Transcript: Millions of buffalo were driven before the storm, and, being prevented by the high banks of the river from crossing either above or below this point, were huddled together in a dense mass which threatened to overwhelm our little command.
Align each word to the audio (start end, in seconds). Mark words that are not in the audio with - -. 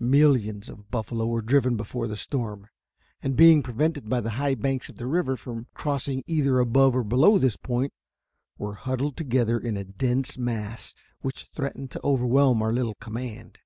Millions 0.00 0.68
of 0.68 0.90
buffalo 0.90 1.24
were 1.28 1.40
driven 1.40 1.76
before 1.76 2.08
the 2.08 2.16
storm, 2.16 2.66
and, 3.22 3.36
being 3.36 3.62
prevented 3.62 4.08
by 4.08 4.20
the 4.20 4.30
high 4.30 4.56
banks 4.56 4.88
of 4.88 4.96
the 4.96 5.06
river 5.06 5.36
from 5.36 5.68
crossing 5.74 6.24
either 6.26 6.58
above 6.58 6.96
or 6.96 7.04
below 7.04 7.38
this 7.38 7.54
point, 7.56 7.92
were 8.58 8.74
huddled 8.74 9.16
together 9.16 9.60
in 9.60 9.76
a 9.76 9.84
dense 9.84 10.36
mass 10.36 10.96
which 11.20 11.44
threatened 11.44 11.88
to 11.92 12.00
overwhelm 12.02 12.62
our 12.62 12.72
little 12.72 12.96
command. 12.96 13.60